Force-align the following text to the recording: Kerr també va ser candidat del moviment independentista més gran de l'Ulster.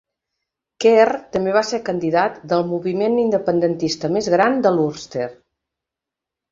Kerr 0.85 1.13
també 1.35 1.53
va 1.57 1.63
ser 1.73 1.81
candidat 1.91 2.41
del 2.55 2.65
moviment 2.73 3.21
independentista 3.27 4.13
més 4.19 4.35
gran 4.37 4.61
de 4.67 4.75
l'Ulster. 4.79 5.31